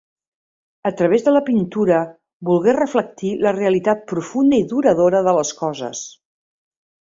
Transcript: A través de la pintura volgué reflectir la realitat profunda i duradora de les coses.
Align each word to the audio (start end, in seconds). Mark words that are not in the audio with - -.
A 0.89 0.91
través 1.01 1.25
de 1.25 1.33
la 1.33 1.41
pintura 1.49 1.99
volgué 2.49 2.73
reflectir 2.77 3.35
la 3.47 3.53
realitat 3.59 4.03
profunda 4.13 4.63
i 4.63 4.67
duradora 4.73 5.21
de 5.29 5.37
les 5.41 5.53
coses. 5.61 6.03